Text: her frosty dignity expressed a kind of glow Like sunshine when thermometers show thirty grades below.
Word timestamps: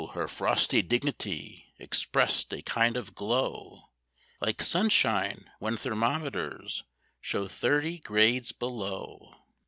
her 0.15 0.27
frosty 0.27 0.81
dignity 0.81 1.75
expressed 1.77 2.51
a 2.51 2.63
kind 2.63 2.97
of 2.97 3.13
glow 3.13 3.83
Like 4.39 4.59
sunshine 4.63 5.51
when 5.59 5.77
thermometers 5.77 6.83
show 7.21 7.47
thirty 7.47 7.99
grades 7.99 8.51
below. 8.51 9.45